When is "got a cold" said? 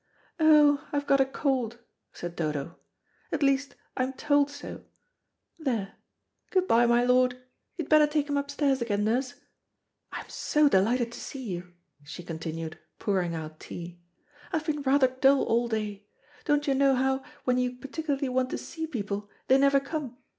1.05-1.77